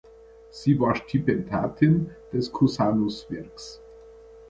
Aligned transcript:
Sie 0.49 0.79
war 0.79 0.95
Stipendiatin 0.95 2.09
des 2.33 2.51
Cusanuswerks. 2.51 3.79